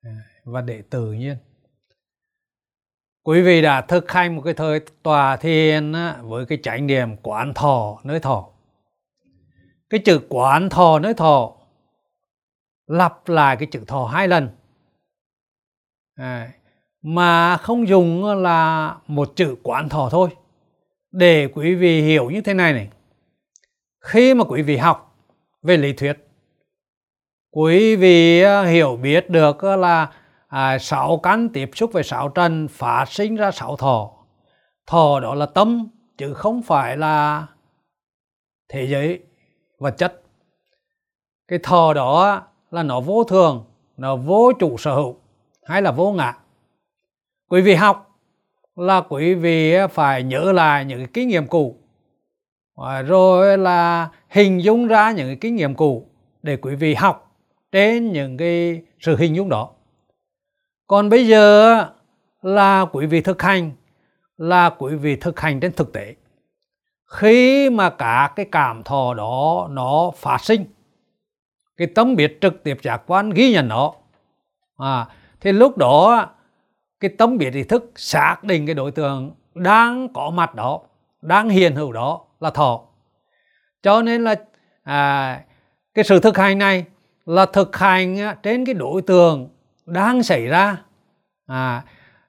à, 0.02 0.10
và 0.44 0.60
để 0.60 0.82
tự 0.90 1.12
nhiên. 1.12 1.36
Quý 3.22 3.42
vị 3.42 3.62
đã 3.62 3.80
thực 3.80 4.10
hành 4.10 4.36
một 4.36 4.42
cái 4.44 4.54
thời 4.54 4.80
tòa 5.02 5.36
thiền 5.36 5.92
với 6.22 6.46
cái 6.46 6.58
chánh 6.62 6.86
niệm 6.86 7.16
quán 7.22 7.54
thọ 7.54 8.00
nơi 8.04 8.20
thọ. 8.20 8.48
Cái 9.90 10.00
chữ 10.04 10.20
quán 10.28 10.68
thọ 10.68 10.98
nơi 10.98 11.14
thọ 11.14 11.56
lặp 12.86 13.28
lại 13.28 13.56
cái 13.56 13.68
chữ 13.70 13.84
thọ 13.86 14.06
hai 14.06 14.28
lần. 14.28 14.48
À, 16.14 16.52
mà 17.02 17.56
không 17.56 17.88
dùng 17.88 18.26
là 18.42 18.94
một 19.06 19.36
chữ 19.36 19.56
quán 19.62 19.88
thọ 19.88 20.08
thôi. 20.10 20.28
Để 21.12 21.48
quý 21.54 21.74
vị 21.74 22.02
hiểu 22.02 22.30
như 22.30 22.40
thế 22.40 22.54
này 22.54 22.72
này. 22.72 22.88
Khi 24.00 24.34
mà 24.34 24.44
quý 24.44 24.62
vị 24.62 24.76
học 24.76 25.16
về 25.62 25.76
lý 25.76 25.92
thuyết 25.92 26.28
quý 27.50 27.96
vị 27.96 28.42
à, 28.42 28.62
hiểu 28.62 28.96
biết 28.96 29.30
được 29.30 29.64
à, 29.64 29.76
là 29.76 30.12
à, 30.48 30.78
sáu 30.78 31.20
căn 31.22 31.48
tiếp 31.48 31.70
xúc 31.74 31.90
với 31.92 32.02
sáu 32.02 32.28
trần 32.28 32.68
phát 32.68 33.04
sinh 33.08 33.36
ra 33.36 33.50
sáu 33.50 33.76
thọ. 33.76 34.10
Thọ 34.86 35.20
đó 35.20 35.34
là 35.34 35.46
tâm 35.46 35.88
chứ 36.18 36.34
không 36.34 36.62
phải 36.62 36.96
là 36.96 37.46
thế 38.68 38.86
giới 38.86 39.20
vật 39.78 39.94
chất. 39.98 40.22
Cái 41.48 41.58
thọ 41.62 41.92
đó 41.92 42.42
là 42.70 42.82
nó 42.82 43.00
vô 43.00 43.24
thường 43.24 43.64
nó 43.96 44.16
vô 44.16 44.52
chủ 44.58 44.76
sở 44.78 44.94
hữu 44.94 45.16
hay 45.64 45.82
là 45.82 45.90
vô 45.90 46.12
ngã 46.12 46.34
quý 47.48 47.60
vị 47.60 47.74
học 47.74 48.20
là 48.76 49.00
quý 49.00 49.34
vị 49.34 49.74
phải 49.92 50.22
nhớ 50.22 50.52
lại 50.52 50.84
những 50.84 50.98
cái 50.98 51.08
kinh 51.12 51.28
nghiệm 51.28 51.46
cũ. 51.46 51.76
Rồi 53.06 53.58
là 53.58 54.08
hình 54.28 54.62
dung 54.62 54.86
ra 54.86 55.12
những 55.12 55.26
cái 55.26 55.36
kinh 55.40 55.56
nghiệm 55.56 55.74
cũ 55.74 56.06
để 56.42 56.56
quý 56.56 56.74
vị 56.74 56.94
học 56.94 57.36
trên 57.72 58.12
những 58.12 58.36
cái 58.36 58.82
sự 59.00 59.16
hình 59.16 59.36
dung 59.36 59.48
đó. 59.48 59.70
Còn 60.86 61.08
bây 61.08 61.26
giờ 61.26 61.76
là 62.42 62.86
quý 62.92 63.06
vị 63.06 63.20
thực 63.20 63.42
hành 63.42 63.70
là 64.36 64.70
quý 64.70 64.94
vị 64.94 65.16
thực 65.16 65.40
hành 65.40 65.60
trên 65.60 65.72
thực 65.72 65.92
tế. 65.92 66.14
Khi 67.04 67.70
mà 67.70 67.90
cả 67.90 68.32
cái 68.36 68.46
cảm 68.52 68.82
thọ 68.82 69.14
đó 69.14 69.68
nó 69.70 70.10
phát 70.16 70.44
sinh 70.44 70.64
cái 71.76 71.88
tâm 71.94 72.16
biết 72.16 72.38
trực 72.40 72.62
tiếp 72.62 72.78
giác 72.82 73.02
quan 73.06 73.30
ghi 73.30 73.52
nhận 73.52 73.68
nó 73.68 73.92
à, 74.76 75.06
thì 75.40 75.52
lúc 75.52 75.78
đó 75.78 76.26
cái 77.00 77.10
tâm 77.18 77.38
biết 77.38 77.54
ý 77.54 77.62
thức 77.62 77.92
xác 77.96 78.44
định 78.44 78.66
cái 78.66 78.74
đối 78.74 78.90
tượng 78.90 79.34
đang 79.54 80.08
có 80.12 80.30
mặt 80.30 80.54
đó 80.54 80.80
đang 81.22 81.48
hiện 81.48 81.74
hữu 81.74 81.92
đó 81.92 82.20
là 82.40 82.50
thọ. 82.50 82.80
Cho 83.82 84.02
nên 84.02 84.24
là 84.24 84.34
à, 84.82 85.40
cái 85.94 86.04
sự 86.04 86.20
thực 86.20 86.38
hành 86.38 86.58
này 86.58 86.84
là 87.26 87.46
thực 87.46 87.76
hành 87.76 88.20
à, 88.20 88.36
trên 88.42 88.64
cái 88.64 88.74
đối 88.74 89.02
tượng 89.02 89.48
đang 89.86 90.22
xảy 90.22 90.46
ra 90.46 90.76
à, 91.46 91.84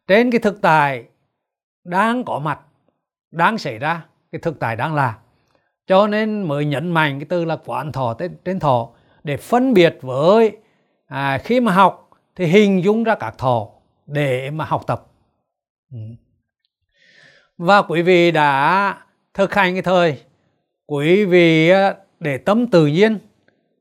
trên 0.08 0.32
cái 0.32 0.40
thực 0.40 0.62
tại 0.62 1.04
đang 1.84 2.24
có 2.24 2.40
mặt 2.40 2.60
đang 3.32 3.58
xảy 3.58 3.80
ra 3.80 4.06
cái 4.32 4.40
thực 4.40 4.60
tại 4.60 4.76
đang 4.76 4.96
là. 4.96 5.18
Cho 5.88 6.08
nên 6.08 6.44
mới 6.44 6.66
nhấn 6.66 6.92
mạnh 6.92 7.20
cái 7.20 7.26
từ 7.30 7.46
là 7.46 7.58
quán 7.66 7.92
thọ 7.92 8.14
trên, 8.14 8.38
trên 8.46 8.60
thọ 8.60 8.90
để 9.24 9.38
phân 9.38 9.74
biệt 9.74 9.98
với 10.02 10.58
à, 11.08 11.38
khi 11.38 11.60
mà 11.60 11.72
học 11.72 12.10
thì 12.36 12.46
hình 12.46 12.84
dung 12.84 13.04
ra 13.04 13.16
các 13.16 13.38
thọ 13.38 13.68
để 14.12 14.50
mà 14.50 14.66
học 14.66 14.84
tập. 14.88 15.06
Ừ. 15.92 16.00
Và 17.58 17.82
quý 17.82 18.02
vị 18.02 18.32
đã 18.32 18.98
thực 19.34 19.54
hành 19.54 19.74
cái 19.74 19.82
thời 19.82 20.22
quý 20.86 21.26
vị 21.26 21.72
để 22.20 22.38
tâm 22.38 22.68
tự 22.68 22.88
nhiên 22.88 23.18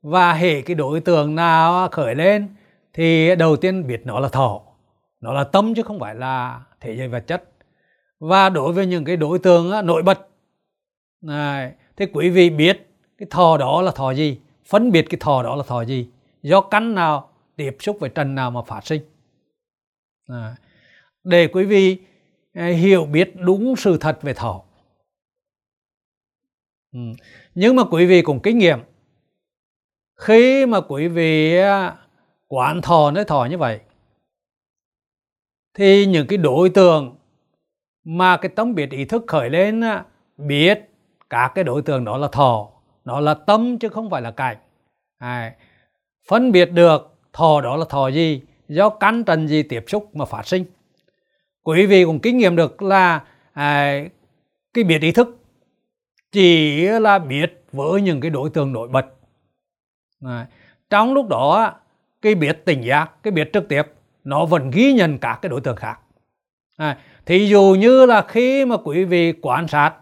và 0.01 0.33
hệ 0.33 0.61
cái 0.61 0.75
đối 0.75 0.99
tượng 0.99 1.35
nào 1.35 1.89
khởi 1.91 2.15
lên 2.15 2.47
thì 2.93 3.35
đầu 3.35 3.55
tiên 3.55 3.87
biết 3.87 4.01
nó 4.05 4.19
là 4.19 4.29
thọ. 4.29 4.61
Nó 5.21 5.33
là 5.33 5.43
tâm 5.43 5.73
chứ 5.75 5.83
không 5.83 5.99
phải 5.99 6.15
là 6.15 6.61
thể 6.79 6.95
giới 6.95 7.07
vật 7.07 7.27
chất. 7.27 7.43
Và 8.19 8.49
đối 8.49 8.73
với 8.73 8.85
những 8.85 9.05
cái 9.05 9.17
đối 9.17 9.39
tượng 9.39 9.85
nổi 9.85 10.03
bật 10.03 10.27
này, 11.21 11.73
thì 11.97 12.05
quý 12.13 12.29
vị 12.29 12.49
biết 12.49 12.89
cái 13.17 13.27
thọ 13.29 13.57
đó 13.57 13.81
là 13.81 13.91
thọ 13.91 14.11
gì 14.11 14.39
phân 14.65 14.91
biệt 14.91 15.05
cái 15.09 15.17
thọ 15.21 15.43
đó 15.43 15.55
là 15.55 15.63
thọ 15.67 15.81
gì 15.81 16.07
do 16.41 16.61
căn 16.61 16.95
nào 16.95 17.29
tiếp 17.55 17.77
xúc 17.79 17.97
với 17.99 18.09
trần 18.09 18.35
nào 18.35 18.51
mà 18.51 18.61
phát 18.61 18.87
sinh 18.87 19.01
à, 20.29 20.55
để 21.23 21.47
quý 21.47 21.65
vị 21.65 21.97
à, 22.53 22.65
hiểu 22.65 23.05
biết 23.05 23.31
đúng 23.35 23.75
sự 23.75 23.97
thật 23.97 24.19
về 24.21 24.33
thọ. 24.33 24.63
Ừ. 26.93 26.99
nhưng 27.55 27.75
mà 27.75 27.83
quý 27.83 28.05
vị 28.05 28.21
cũng 28.21 28.39
kinh 28.43 28.57
nghiệm 28.57 28.79
khi 30.19 30.65
mà 30.65 30.81
quý 30.81 31.07
vị 31.07 31.57
à, 31.57 31.97
quán 32.47 32.81
thọ 32.81 33.11
nơi 33.11 33.25
thọ 33.25 33.47
như 33.49 33.57
vậy 33.57 33.79
thì 35.73 36.05
những 36.05 36.27
cái 36.27 36.37
đối 36.37 36.69
tượng 36.69 37.15
mà 38.03 38.37
cái 38.37 38.51
tâm 38.55 38.75
biết 38.75 38.89
ý 38.91 39.05
thức 39.05 39.23
khởi 39.27 39.49
lên 39.49 39.81
à, 39.81 40.05
biết 40.37 40.89
các 41.29 41.51
cái 41.55 41.63
đối 41.63 41.81
tượng 41.81 42.05
đó 42.05 42.17
là 42.17 42.27
thọ 42.27 42.69
nó 43.05 43.19
là 43.19 43.33
tâm 43.33 43.77
chứ 43.79 43.89
không 43.89 44.09
phải 44.09 44.21
là 44.21 44.31
cảnh. 44.31 44.57
À, 45.17 45.55
phân 46.27 46.51
biệt 46.51 46.65
được 46.71 47.17
thọ 47.33 47.61
đó 47.61 47.75
là 47.75 47.85
thọ 47.89 48.07
gì? 48.07 48.41
Do 48.69 48.89
căn 48.89 49.23
trần 49.23 49.47
gì 49.47 49.63
tiếp 49.63 49.83
xúc 49.87 50.15
mà 50.15 50.25
phát 50.25 50.47
sinh. 50.47 50.65
Quý 51.63 51.85
vị 51.85 52.05
cũng 52.05 52.19
kinh 52.19 52.37
nghiệm 52.37 52.55
được 52.55 52.81
là 52.81 53.23
à, 53.53 53.99
cái 54.73 54.83
biết 54.83 55.01
ý 55.01 55.11
thức 55.11 55.37
chỉ 56.31 56.81
là 56.85 57.19
biết 57.19 57.63
với 57.71 58.01
những 58.01 58.21
cái 58.21 58.31
đối 58.31 58.49
tượng 58.49 58.73
nổi 58.73 58.87
bật. 58.87 59.05
À, 60.25 60.47
trong 60.89 61.13
lúc 61.13 61.27
đó 61.27 61.73
cái 62.21 62.35
biết 62.35 62.65
tỉnh 62.65 62.81
giác 62.81 63.23
cái 63.23 63.31
biết 63.31 63.49
trực 63.53 63.69
tiếp 63.69 63.81
nó 64.23 64.45
vẫn 64.45 64.71
ghi 64.71 64.93
nhận 64.93 65.17
các 65.17 65.39
cái 65.41 65.49
đối 65.49 65.61
tượng 65.61 65.75
khác. 65.75 65.99
À, 66.77 66.97
thì 67.25 67.47
dù 67.47 67.75
như 67.79 68.05
là 68.05 68.21
khi 68.21 68.65
mà 68.65 68.77
quý 68.77 69.03
vị 69.03 69.33
quan 69.41 69.67
sát 69.67 69.93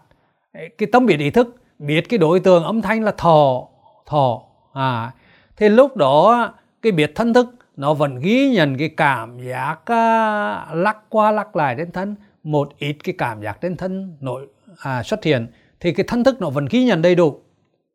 cái 0.78 0.88
tâm 0.92 1.06
biết 1.06 1.18
ý 1.18 1.30
thức 1.30 1.56
biết 1.78 2.08
cái 2.08 2.18
đối 2.18 2.40
tượng 2.40 2.64
âm 2.64 2.82
thanh 2.82 3.02
là 3.04 3.12
thọ 3.18 3.68
thọ. 4.06 4.42
À 4.72 5.12
thì 5.58 5.68
lúc 5.68 5.96
đó 5.96 6.48
cái 6.82 6.92
biết 6.92 7.12
thân 7.14 7.34
thức 7.34 7.54
nó 7.78 7.94
vẫn 7.94 8.20
ghi 8.20 8.50
nhận 8.50 8.76
cái 8.78 8.88
cảm 8.88 9.38
giác 9.38 9.80
uh, 9.80 10.76
lắc 10.76 10.96
qua 11.08 11.30
lắc 11.30 11.56
lại 11.56 11.74
trên 11.78 11.92
thân 11.92 12.16
một 12.42 12.72
ít 12.78 12.96
cái 13.04 13.14
cảm 13.18 13.42
giác 13.42 13.60
trên 13.60 13.76
thân 13.76 14.16
nội 14.20 14.48
à, 14.82 15.02
xuất 15.02 15.24
hiện 15.24 15.46
thì 15.80 15.92
cái 15.92 16.04
thân 16.08 16.24
thức 16.24 16.40
nó 16.40 16.50
vẫn 16.50 16.66
ghi 16.70 16.84
nhận 16.84 17.02
đầy 17.02 17.14
đủ. 17.14 17.40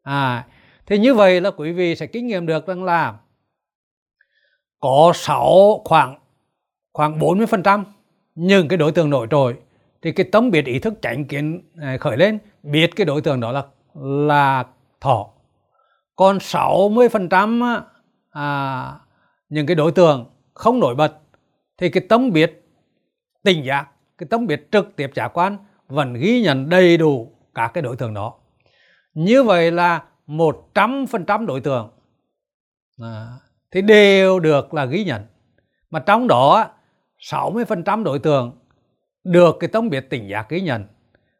À 0.03 0.45
thì 0.85 0.97
như 0.97 1.13
vậy 1.13 1.41
là 1.41 1.51
quý 1.51 1.71
vị 1.71 1.95
sẽ 1.95 2.05
kinh 2.05 2.27
nghiệm 2.27 2.45
được 2.45 2.67
rằng 2.67 2.83
là 2.83 3.13
có 4.79 5.11
6 5.15 5.81
khoảng 5.85 6.19
khoảng 6.93 7.19
40% 7.19 7.83
những 8.35 8.67
cái 8.67 8.77
đối 8.77 8.91
tượng 8.91 9.09
nổi 9.09 9.27
trội 9.31 9.55
thì 10.01 10.11
cái 10.11 10.25
tâm 10.31 10.51
biệt 10.51 10.65
ý 10.65 10.79
thức 10.79 10.93
tránh 11.01 11.25
kiến 11.25 11.61
à, 11.81 11.97
khởi 11.99 12.17
lên 12.17 12.39
biết 12.63 12.95
cái 12.95 13.05
đối 13.05 13.21
tượng 13.21 13.39
đó 13.39 13.51
là 13.51 13.63
là 14.03 14.63
thọ. 15.01 15.29
Còn 16.15 16.37
60% 16.37 17.81
à, 18.31 18.91
những 19.53 19.65
cái 19.65 19.75
đối 19.75 19.91
tượng 19.91 20.25
không 20.53 20.79
nổi 20.79 20.95
bật 20.95 21.13
thì 21.77 21.89
cái 21.89 22.05
tâm 22.09 22.31
biết 22.31 22.63
tình 23.43 23.65
giác 23.65 23.87
cái 24.17 24.27
tâm 24.29 24.47
biết 24.47 24.67
trực 24.71 24.95
tiếp 24.95 25.11
trả 25.15 25.27
quan 25.27 25.57
vẫn 25.87 26.13
ghi 26.13 26.41
nhận 26.41 26.69
đầy 26.69 26.97
đủ 26.97 27.31
các 27.53 27.71
cái 27.73 27.81
đối 27.81 27.95
tượng 27.95 28.13
đó. 28.13 28.33
Như 29.13 29.43
vậy 29.43 29.71
là 29.71 30.03
100% 30.27 31.45
đối 31.45 31.61
tượng 31.61 31.89
à, 33.01 33.27
thì 33.71 33.81
đều 33.81 34.39
được 34.39 34.73
là 34.73 34.85
ghi 34.85 35.03
nhận. 35.03 35.21
Mà 35.89 35.99
trong 35.99 36.27
đó 36.27 36.67
60% 37.19 38.03
đối 38.03 38.19
tượng 38.19 38.51
được 39.23 39.57
cái 39.59 39.67
tâm 39.67 39.89
biết 39.89 40.09
tỉnh 40.09 40.29
giác 40.29 40.49
ghi 40.49 40.61
nhận 40.61 40.85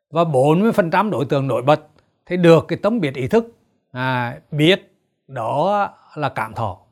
và 0.10 0.24
40% 0.24 1.10
đối 1.10 1.26
tượng 1.26 1.48
nổi 1.48 1.62
bật 1.62 1.82
thì 2.26 2.38
được 2.38 2.66
cái 2.68 2.80
tâm 2.84 3.00
biết 3.00 3.14
ý 3.14 3.28
thức 3.28 3.58
à, 3.92 4.40
biết 4.52 4.96
đó 5.28 5.90
là 6.16 6.30
cảm 6.30 6.54
thọ 6.54 6.83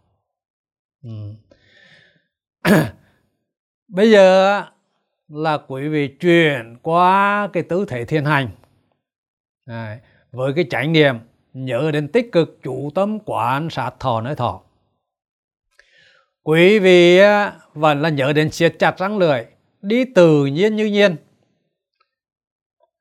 ừ. 1.03 1.33
bây 3.87 4.11
giờ 4.11 4.61
là 5.27 5.57
quý 5.67 5.87
vị 5.87 6.07
chuyển 6.07 6.77
qua 6.81 7.49
cái 7.53 7.63
tứ 7.63 7.85
thể 7.87 8.05
thiên 8.05 8.25
hành 8.25 8.49
Đấy. 9.65 9.97
với 10.31 10.53
cái 10.53 10.65
chánh 10.69 10.93
niệm 10.93 11.15
nhớ 11.53 11.91
đến 11.91 12.07
tích 12.07 12.31
cực 12.31 12.59
chủ 12.63 12.89
tâm 12.95 13.19
quan 13.25 13.69
sát 13.69 13.91
thọ 13.99 14.21
nơi 14.21 14.35
thọ 14.35 14.61
quý 16.43 16.79
vị 16.79 17.19
vẫn 17.73 18.01
là 18.01 18.09
nhớ 18.09 18.33
đến 18.33 18.51
siết 18.51 18.75
chặt 18.79 18.97
răng 18.97 19.17
lưỡi 19.17 19.45
đi 19.81 20.05
tự 20.05 20.45
nhiên 20.45 20.75
như 20.75 20.85
nhiên 20.85 21.15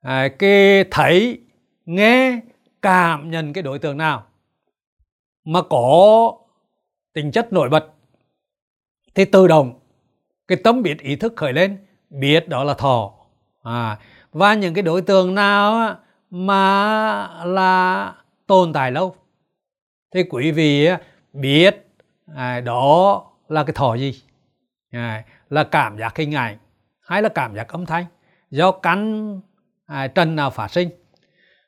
à, 0.01 0.27
cái 0.39 0.83
thấy 0.91 1.41
nghe 1.85 2.39
cảm 2.81 3.31
nhận 3.31 3.53
cái 3.53 3.61
đối 3.61 3.79
tượng 3.79 3.97
nào 3.97 4.27
mà 5.43 5.61
có 5.69 6.37
tính 7.13 7.31
chất 7.31 7.53
nổi 7.53 7.69
bật. 7.69 7.85
Thì 9.15 9.25
tự 9.25 9.47
động 9.47 9.79
cái 10.47 10.57
tâm 10.63 10.81
biết 10.81 10.99
ý 10.99 11.15
thức 11.15 11.33
khởi 11.35 11.53
lên 11.53 11.77
biết 12.09 12.49
đó 12.49 12.63
là 12.63 12.73
thọ. 12.73 13.13
À, 13.63 13.97
và 14.31 14.53
những 14.53 14.73
cái 14.73 14.81
đối 14.81 15.01
tượng 15.01 15.35
nào 15.35 15.95
mà 16.29 17.43
là 17.45 18.13
tồn 18.47 18.73
tại 18.73 18.91
lâu? 18.91 19.15
Thì 20.13 20.23
quý 20.29 20.51
vị 20.51 20.89
biết 21.33 21.87
à, 22.35 22.59
đó 22.59 23.23
là 23.47 23.63
cái 23.63 23.73
thọ 23.73 23.95
gì? 23.95 24.21
À, 24.91 25.23
là 25.49 25.63
cảm 25.63 25.97
giác 25.97 26.17
hình 26.17 26.35
ảnh 26.35 26.57
hay 27.01 27.21
là 27.21 27.29
cảm 27.29 27.55
giác 27.55 27.67
âm 27.67 27.85
thanh? 27.85 28.05
Do 28.49 28.71
căn 28.71 29.41
à, 29.85 30.07
trần 30.07 30.35
nào 30.35 30.49
phát 30.49 30.71
sinh? 30.71 30.89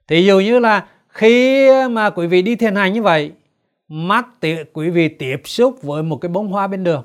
Thì 0.07 0.25
dụ 0.25 0.39
như 0.39 0.59
là 0.59 0.87
khi 1.07 1.69
mà 1.91 2.09
quý 2.09 2.27
vị 2.27 2.41
đi 2.41 2.55
thiền 2.55 2.75
hành 2.75 2.93
như 2.93 3.01
vậy 3.01 3.31
mắt 3.93 4.27
quý 4.73 4.89
vị 4.89 5.07
tiếp 5.07 5.41
xúc 5.45 5.81
với 5.81 6.03
một 6.03 6.17
cái 6.17 6.29
bông 6.29 6.47
hoa 6.47 6.67
bên 6.67 6.83
đường. 6.83 7.03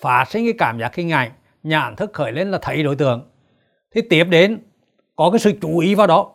Phát 0.00 0.24
sinh 0.30 0.44
cái 0.44 0.54
cảm 0.58 0.78
giác 0.78 0.92
kinh 0.94 1.08
ngạc, 1.08 1.32
nhãn 1.62 1.96
thức 1.96 2.10
khởi 2.12 2.32
lên 2.32 2.50
là 2.50 2.58
thấy 2.62 2.82
đối 2.82 2.96
tượng. 2.96 3.30
Thì 3.94 4.00
tiếp 4.10 4.24
đến 4.24 4.58
có 5.16 5.30
cái 5.30 5.38
sự 5.38 5.52
chú 5.62 5.78
ý 5.78 5.94
vào 5.94 6.06
đó. 6.06 6.30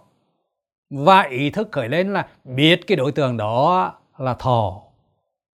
Và 0.90 1.22
ý 1.22 1.50
thức 1.50 1.70
khởi 1.72 1.90
lên 1.90 2.14
là 2.14 2.28
biết 2.44 2.88
cái 2.88 2.96
đối 2.96 3.12
tượng 3.12 3.38
đó 3.38 3.94
là 4.18 4.34
thò, 4.34 4.82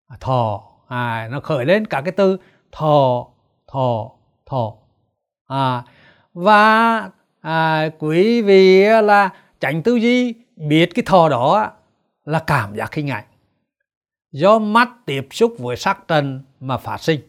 à, 0.08 0.16
thò, 0.20 0.62
à, 0.88 1.28
nó 1.30 1.40
khởi 1.40 1.64
lên 1.64 1.86
cả 1.86 2.00
cái 2.00 2.12
từ 2.12 2.36
thò, 2.72 3.26
thò, 3.72 4.10
thò, 4.46 4.72
à, 5.46 5.84
và 6.34 7.10
à, 7.40 7.88
quý 7.98 8.42
vị 8.42 8.84
là 8.84 9.30
tránh 9.60 9.82
tư 9.82 9.94
duy 9.94 10.34
biết 10.56 10.94
cái 10.94 11.02
thò 11.06 11.28
đó 11.28 11.70
là 12.24 12.38
cảm 12.46 12.74
giác 12.76 12.94
hình 12.94 13.10
ảnh 13.10 13.24
do 14.32 14.58
mắt 14.58 14.88
tiếp 15.06 15.26
xúc 15.30 15.54
với 15.58 15.76
sắc 15.76 16.08
trần 16.08 16.42
mà 16.60 16.76
phát 16.76 17.02
sinh. 17.02 17.20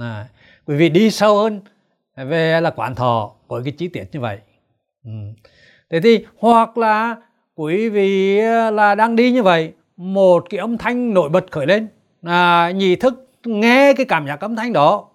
À, 0.00 0.28
quý 0.66 0.76
vị 0.76 0.88
đi 0.88 1.10
sâu 1.10 1.38
hơn 1.38 1.60
về 2.16 2.60
là 2.60 2.70
quán 2.70 2.94
thọ 2.94 3.32
với 3.48 3.62
cái 3.64 3.72
chi 3.72 3.88
tiết 3.88 4.04
như 4.12 4.20
vậy. 4.20 4.38
Ừ. 5.04 5.10
thế 5.90 6.00
thì 6.00 6.26
hoặc 6.38 6.78
là 6.78 7.16
quý 7.54 7.88
vị 7.88 8.40
là 8.72 8.94
đang 8.94 9.16
đi 9.16 9.32
như 9.32 9.42
vậy 9.42 9.72
một 9.96 10.46
cái 10.50 10.60
âm 10.60 10.78
thanh 10.78 11.14
nổi 11.14 11.28
bật 11.28 11.46
khởi 11.50 11.66
lên. 11.66 11.88
À, 12.22 12.70
nhị 12.70 12.96
thức 12.96 13.28
nghe 13.44 13.92
cái 13.96 14.06
cảm 14.06 14.26
giác 14.26 14.40
âm 14.40 14.56
thanh 14.56 14.72
đó 14.72 15.08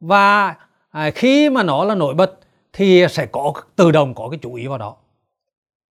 và 0.00 0.54
à, 0.90 1.10
khi 1.10 1.50
mà 1.50 1.62
nó 1.62 1.84
là 1.84 1.94
nổi 1.94 2.14
bật 2.14 2.38
thì 2.72 3.06
sẽ 3.10 3.26
có 3.26 3.52
tự 3.76 3.90
động 3.90 4.14
có 4.14 4.28
cái 4.28 4.38
chú 4.42 4.54
ý 4.54 4.66
vào 4.66 4.78
đó. 4.78 4.96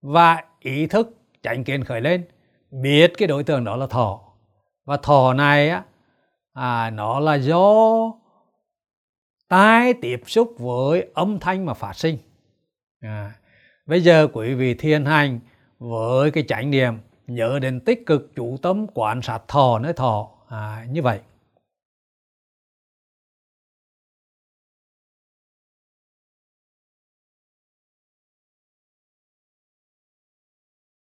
Và 0.02 0.44
ý 0.60 0.88
thức 0.88 1.18
tránh 1.44 1.64
kiến 1.64 1.84
khởi 1.84 2.02
lên 2.02 2.26
biết 2.72 3.14
cái 3.18 3.28
đối 3.28 3.44
tượng 3.44 3.64
đó 3.64 3.76
là 3.76 3.88
thọ 3.88 4.20
và 4.86 4.98
thọ 4.98 5.34
này 5.34 5.70
á 5.70 5.84
à, 6.54 6.90
nó 6.90 7.20
là 7.20 7.36
do 7.36 7.96
tai 9.50 9.94
tiếp 9.94 10.22
xúc 10.26 10.54
với 10.58 11.08
âm 11.14 11.40
thanh 11.40 11.66
mà 11.66 11.74
phát 11.74 11.94
sinh. 11.96 12.18
À, 13.02 13.34
bây 13.86 14.02
giờ 14.02 14.28
quý 14.34 14.54
vị 14.54 14.74
thiền 14.74 15.06
hành 15.06 15.40
với 15.80 16.32
cái 16.32 16.44
chánh 16.48 16.72
niệm 16.72 16.94
nhớ 17.28 17.60
đến 17.62 17.80
tích 17.80 18.06
cực 18.06 18.32
chủ 18.36 18.58
tâm 18.62 18.86
quan 18.94 19.22
sát 19.22 19.48
thọ 19.48 19.80
nơi 19.80 19.94
thọ 19.94 20.30
à, 20.48 20.86
như 20.90 21.02
vậy. 21.02 21.20